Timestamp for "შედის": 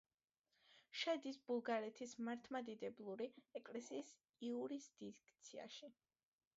1.01-1.37